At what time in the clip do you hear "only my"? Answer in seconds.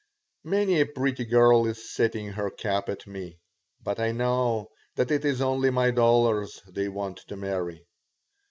5.43-5.91